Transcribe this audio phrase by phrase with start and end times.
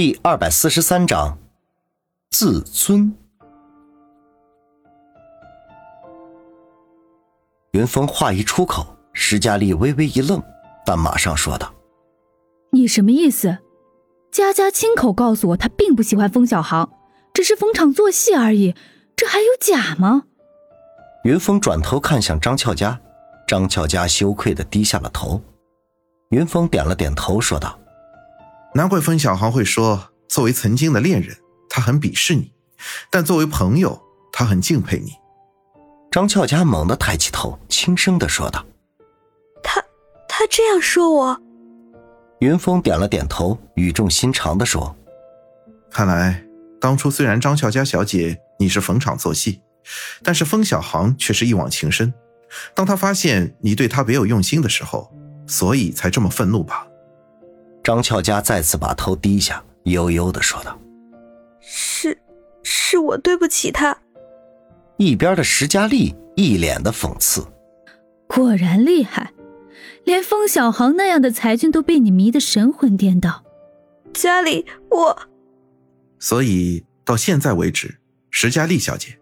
[0.00, 1.36] 第二百四十三章，
[2.30, 3.14] 自尊。
[7.72, 10.42] 云峰话一出口，石佳丽微微一愣，
[10.86, 11.74] 但马上说道
[12.72, 13.58] ：“你什么意思？
[14.32, 16.90] 佳佳亲口告诉我，她并不喜欢风小航，
[17.34, 18.74] 只是逢场作戏而已，
[19.14, 20.22] 这还有假吗？”
[21.24, 22.98] 云峰转头看向张俏佳，
[23.46, 25.42] 张俏佳羞愧的低下了头。
[26.30, 27.78] 云峰点了点头，说道。
[28.74, 31.36] 难怪风小航会说，作为曾经的恋人，
[31.68, 32.52] 他很鄙视你；
[33.10, 34.00] 但作为朋友，
[34.32, 35.12] 他很敬佩你。
[36.10, 38.64] 张俏佳猛地抬起头，轻声的说道
[39.62, 39.80] ：“他，
[40.28, 41.40] 他这样说我。”
[42.38, 44.96] 云峰点了点头，语重心长的说
[45.90, 46.44] ：“看来
[46.80, 49.60] 当初虽然张俏佳小姐你是逢场作戏，
[50.22, 52.14] 但是风小航却是一往情深。
[52.74, 55.12] 当他发现你对他别有用心的时候，
[55.46, 56.86] 所以才这么愤怒吧。”
[57.90, 60.78] 张俏佳再次把头低下，悠悠的说道
[61.58, 62.16] ：“是，
[62.62, 63.98] 是我对不起他。”
[64.96, 67.44] 一边的石佳丽一脸的讽刺
[68.30, 69.32] ：“果然厉害，
[70.04, 73.42] 连风小航那样的才俊都被你迷得神魂颠倒。”
[74.14, 75.22] 家里我，
[76.20, 77.98] 所以到现在为止，
[78.30, 79.18] 石佳丽小姐，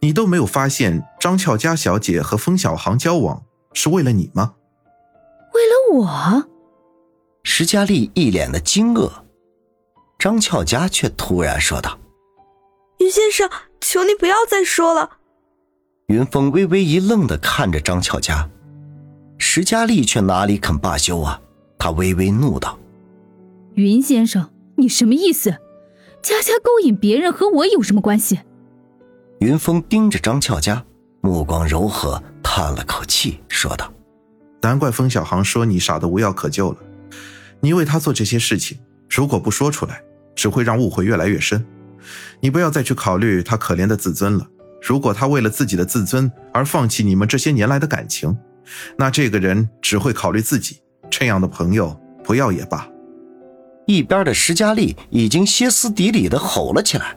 [0.00, 4.54] 你都没有发现张俏佳小姐和风小航交往是为了你吗？
[5.54, 6.48] 为了我？
[7.60, 9.10] 石佳丽一脸的惊愕，
[10.16, 11.98] 张俏佳却突然说道
[13.00, 15.10] ：“云先生，求你不要再说了。”
[16.06, 18.48] 云峰微微一愣的看着张俏佳，
[19.38, 21.40] 石佳丽却哪里肯罢休啊！
[21.80, 22.78] 他微微怒道
[23.74, 25.50] ：“云先生，你什么意思？
[26.22, 28.38] 佳佳勾引别人和我有什么关系？”
[29.42, 30.84] 云峰盯着张俏佳，
[31.22, 33.92] 目光柔和，叹了口气，说道
[34.62, 36.78] ：“难怪风小航说你傻的无药可救了。”
[37.60, 38.78] 你为他做这些事情，
[39.08, 40.02] 如果不说出来，
[40.34, 41.64] 只会让误会越来越深。
[42.40, 44.46] 你不要再去考虑他可怜的自尊了。
[44.80, 48.36] 如果他为了自己的自尊而放弃你们这些年来的感情，
[48.96, 50.78] 那这个人只会考虑自己。
[51.10, 52.88] 这样的朋友不要也罢。
[53.86, 57.16] 一边的石佳丽已经歇斯底里的吼了起来：“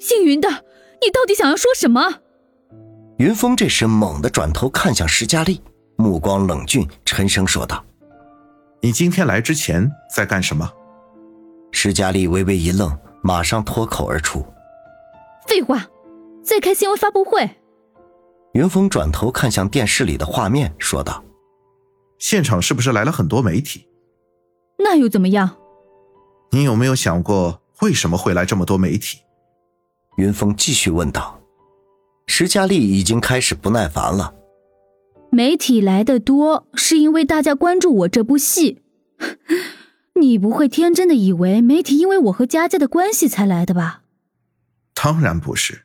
[0.00, 2.20] 姓云的，你到底想要说什么？”
[3.18, 5.60] 云峰这时猛地转头看向石佳丽，
[5.96, 7.84] 目光冷峻，沉声说道。
[8.84, 10.68] 你今天来之前在干什么？
[11.70, 14.44] 石佳丽微微一愣，马上脱口而出
[15.46, 15.86] ：“废话，
[16.42, 17.48] 在开新闻发布会。”
[18.54, 21.22] 云峰转头看向电视里的画面，说道
[22.18, 23.86] ：“现场是不是来了很多媒体？
[24.78, 25.58] 那又怎么样？
[26.50, 29.20] 你有没有想过为什么会来这么多媒体？”
[30.18, 31.38] 云峰继续问道。
[32.26, 34.34] 石佳丽已经开始不耐烦了。
[35.34, 38.82] 媒体来的多，是因为大家关注我这部戏。
[40.20, 44.02] 你不会天真的以为媒体因为我和佳佳的关系才来的吧？
[44.92, 45.84] 当然不是，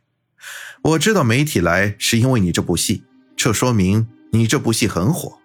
[0.82, 3.04] 我知道媒体来是因为你这部戏，
[3.38, 5.38] 这说明你这部戏很火。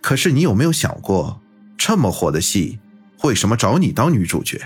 [0.00, 1.42] 可是你有没有想过，
[1.76, 2.78] 这么火的戏，
[3.24, 4.58] 为什么找你当女主角？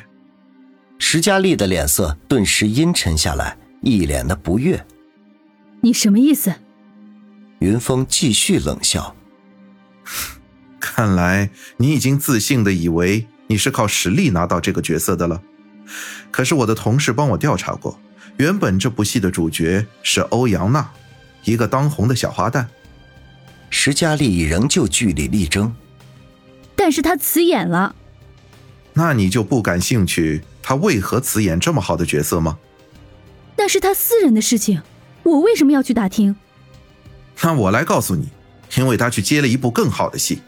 [0.97, 4.87] 石佳丽的脸色顿时阴沉下来，一脸的不悦。
[5.81, 6.54] 你什么意思？
[7.60, 9.15] 云峰继续冷笑，
[10.81, 15.43] 看来你已经自信的以为你是靠实力拿到这个角色的了。
[16.31, 18.00] 可是我的同事帮我调查过，
[18.38, 20.91] 原本这部戏的主角是欧阳娜，
[21.44, 22.66] 一个当红的小花旦。
[23.69, 25.75] 石佳丽仍旧据理力争，
[26.75, 27.94] 但是她辞演了。
[28.94, 32.59] 那你就不感兴趣她为何辞演这么好的角色吗？
[33.56, 34.81] 那是她私人的事情，
[35.25, 36.34] 我为什么要去打听？
[37.43, 38.28] 那我来告诉你，
[38.77, 40.43] 因为他去接了一部更好的戏。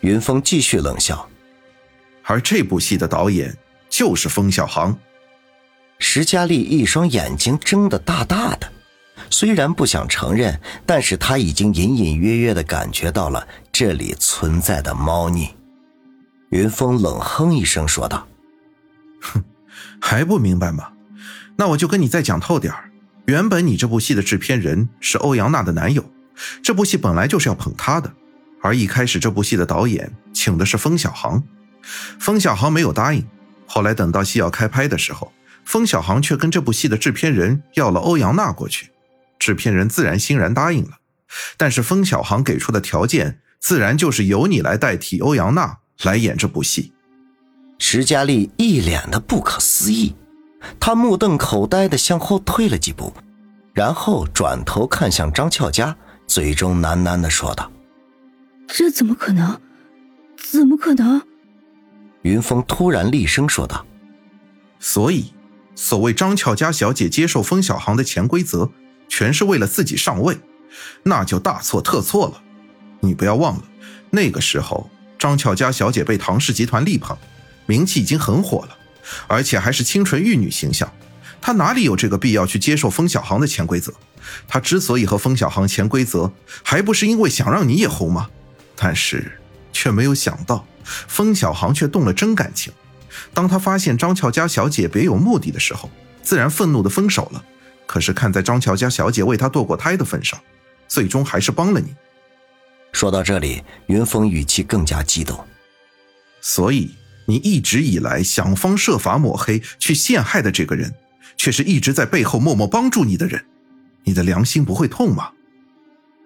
[0.00, 1.28] 云峰继续冷笑，
[2.24, 3.56] 而这部戏的导演
[3.88, 4.98] 就是封小航。
[5.98, 8.72] 石佳丽一双眼睛睁得大大的，
[9.30, 15.54] 虽然不想承认，但是他已经隐隐约约的感觉到了这里存在的猫腻。
[16.50, 18.26] 云峰冷哼一声说道
[19.22, 19.44] ：“哼，
[20.00, 20.92] 还不明白吗？
[21.56, 22.90] 那我就跟你再讲透点儿。”
[23.26, 26.04] 原本你这部戏的制片人是欧阳娜的男友，
[26.62, 28.12] 这部戏本来就是要捧他的，
[28.60, 31.42] 而一开始这部戏的导演请的是封小航，
[32.18, 33.24] 封小航没有答应，
[33.66, 35.32] 后来等到戏要开拍的时候，
[35.64, 38.90] 封小航却跟这部戏的制片人要了欧阳娜过去，
[39.38, 40.98] 制片人自然欣然答应了，
[41.56, 46.92] 但是封小航给出的条件自然就是由你来代替欧阳娜来演这部戏，
[47.78, 50.16] 石佳丽一脸的不可思议。
[50.78, 53.12] 他目瞪口呆的向后退了几步，
[53.72, 57.70] 然后转头看向张俏佳，嘴中喃喃的说道
[58.68, 59.60] ：“这怎么可能？
[60.36, 61.22] 怎么可能？”
[62.22, 63.84] 云峰突然厉声说道
[64.78, 65.32] ：“所以，
[65.74, 68.70] 所谓张俏佳小姐接受风小航的潜规则，
[69.08, 70.38] 全是为了自己上位，
[71.02, 72.42] 那就大错特错了。
[73.00, 73.64] 你不要忘了，
[74.10, 74.88] 那个时候
[75.18, 77.16] 张俏佳小姐被唐氏集团力捧，
[77.66, 78.76] 名气已经很火了，
[79.26, 80.92] 而且还是清纯玉女形象，
[81.40, 83.92] 她哪里有这个必要去接受封小航的潜规则？
[84.46, 86.32] 她之所以和封小航潜规则，
[86.62, 88.28] 还不是因为想让你也红吗？
[88.76, 89.38] 但是
[89.72, 92.72] 却没有想到，封小航却动了真感情。
[93.34, 95.90] 当他发现张俏家小姐别有目的的时候，
[96.22, 97.44] 自然愤怒的分手了。
[97.86, 100.40] 可是看在张俏家小姐为他堕过胎的份上，
[100.88, 101.94] 最终还是帮了你。
[102.92, 105.38] 说到这里，云峰语气更加激动。
[106.40, 106.94] 所以
[107.26, 110.92] 你一直以来想方设法抹黑、去陷害的这个人，
[111.36, 113.44] 却是一直在背后默默帮助你的人，
[114.04, 115.30] 你的良心不会痛吗？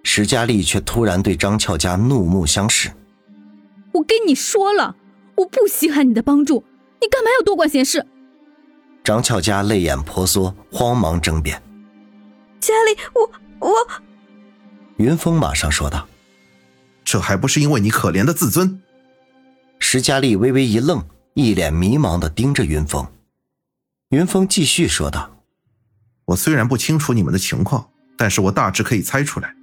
[0.02, 2.90] 石佳丽却突然对张俏佳怒目相视。
[3.92, 4.94] 我跟你说了，
[5.34, 6.64] 我不稀罕你的帮助。
[7.00, 8.06] 你干嘛要多管闲事？
[9.02, 11.62] 张俏佳泪眼婆娑，慌忙争辩
[12.58, 13.74] ：“佳丽，我我……”
[14.96, 16.08] 云峰马上说道
[17.04, 18.80] ：“这还不是因为你可怜的自尊。”
[19.88, 23.06] 石佳丽微微一愣，一脸迷茫的盯着云峰。
[24.08, 25.44] 云峰继续说道
[26.26, 29.54] ：“我虽然不清楚你们的情况，但是我大致可以猜出来，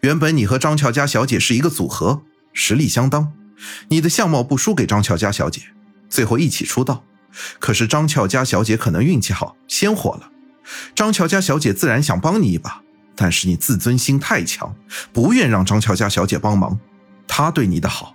[0.00, 2.22] 原本你和张俏家小姐是一个组合，
[2.54, 3.34] 实力相当，
[3.90, 5.60] 你的相貌不输给张俏家小姐。”
[6.08, 7.04] 最后一起出道，
[7.58, 10.32] 可是张俏家小姐可能运气好，先火了。
[10.94, 12.82] 张俏家小姐自然想帮你一把，
[13.14, 14.74] 但是你自尊心太强，
[15.12, 16.80] 不愿让张俏家小姐帮忙。
[17.26, 18.14] 她对你的好，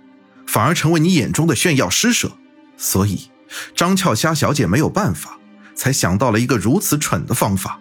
[0.54, 2.30] 反而成为你眼中的炫耀施舍。
[2.76, 3.28] 所以，
[3.74, 5.36] 张俏虾小姐没有办法，
[5.74, 7.80] 才想到了一个如此蠢的方法。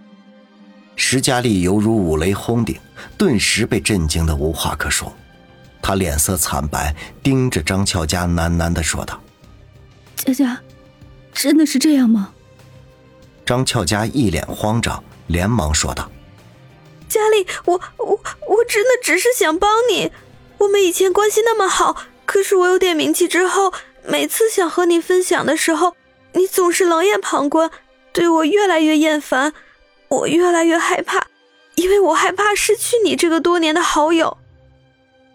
[0.96, 2.80] 石佳丽犹如五雷轰顶，
[3.16, 5.16] 顿时被震惊的无话可说。
[5.84, 9.22] 她脸色惨白，盯着张俏家喃喃的说道。
[10.16, 10.60] 佳佳，
[11.32, 12.32] 真的是这样吗？
[13.46, 16.10] 张俏佳一脸慌张，连忙说道
[17.08, 20.12] ：“佳丽，我我我真的只是想帮你。
[20.60, 22.04] 我们以前关系那么好，
[22.34, 23.72] 可是我有点名气之后，
[24.08, 25.96] 每次想和你分享的时候，
[26.34, 27.70] 你总是冷眼旁观，
[28.12, 29.54] 对我越来越厌烦。
[30.10, 31.28] 我越来越害怕，
[31.76, 34.36] 因为我害怕失去你这个多年的好友。”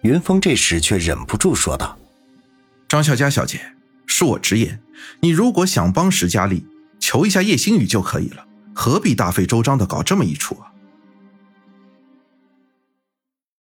[0.02, 1.96] 云峰这时却忍不住说道
[2.88, 3.74] ：“张小佳小姐。”
[4.08, 4.80] 恕我直言，
[5.20, 6.66] 你如果想帮石佳丽，
[6.98, 10.72] 求一下叶星宇就可以了，何必大费周章的搞这么一出啊？